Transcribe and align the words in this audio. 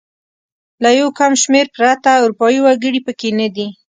له 0.83 0.89
یو 0.99 1.07
کم 1.19 1.31
شمېر 1.43 1.65
پرته 1.75 2.09
اروپايي 2.21 2.59
وګړي 2.61 2.99
پکې 3.05 3.29
نه 3.39 3.47
دي. 3.55 3.67